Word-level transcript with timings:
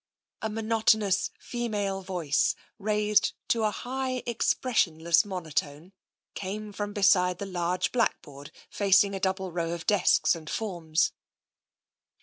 A 0.41 0.49
monotonous 0.49 1.29
female 1.37 2.01
voice, 2.01 2.55
raised 2.79 3.33
to 3.49 3.65
a 3.65 3.69
high, 3.69 4.23
ex 4.25 4.55
i6 4.55 4.59
TENSION 4.61 4.93
17 4.99 5.03
pressionless 5.03 5.25
monotone, 5.25 5.93
came 6.33 6.73
from 6.73 6.91
beside 6.91 7.37
the 7.37 7.45
large 7.45 7.91
blackboard 7.91 8.51
facing 8.67 9.13
a 9.13 9.19
double 9.19 9.51
row 9.51 9.69
of 9.73 9.85
desks 9.85 10.33
and 10.33 10.49
forms. 10.49 11.11